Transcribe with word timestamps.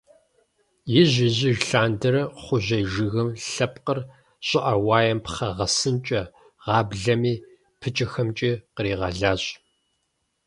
Ижь-ижьыж 0.99 1.59
лъандэрэ 1.69 2.23
кхъужьей 2.33 2.83
жыгым 2.93 3.29
лъэпкъыр 3.51 3.99
щӀыӀэ-уаем 4.47 5.19
пхъэ 5.25 5.49
гъэсынкӀэ, 5.57 6.21
гъаблэми 6.65 7.33
и 7.39 7.41
пыкӀэхэмкӀэ 7.79 8.51
къригъэлащ. 8.75 9.43